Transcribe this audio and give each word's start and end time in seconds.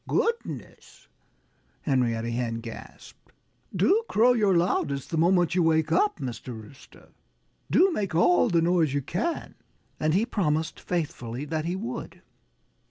"Goodness!" 0.07 1.07
Henrietta 1.83 2.31
Hen 2.31 2.55
gasped. 2.55 3.31
"Do 3.75 4.03
crow 4.09 4.33
your 4.33 4.57
loudest 4.57 5.11
the 5.11 5.17
moment 5.19 5.53
you 5.53 5.61
wake 5.61 5.91
up, 5.91 6.17
Mr. 6.17 6.59
Rooster! 6.59 7.09
Do 7.69 7.91
make 7.91 8.15
all 8.15 8.49
the 8.49 8.63
noise 8.63 8.95
you 8.95 9.03
can!" 9.03 9.53
And 9.99 10.15
he 10.15 10.25
promised 10.25 10.79
faithfully 10.79 11.45
that 11.45 11.65
he 11.65 11.75
would. 11.75 12.23